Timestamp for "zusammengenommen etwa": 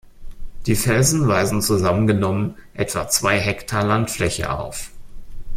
1.61-3.07